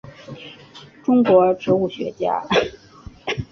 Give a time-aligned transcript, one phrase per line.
[1.03, 2.43] 中国植物学家。